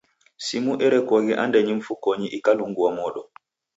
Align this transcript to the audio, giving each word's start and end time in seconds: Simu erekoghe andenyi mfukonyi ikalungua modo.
Simu 0.45 0.73
erekoghe 0.85 1.33
andenyi 1.43 1.73
mfukonyi 1.79 2.27
ikalungua 2.37 2.89
modo. 2.99 3.21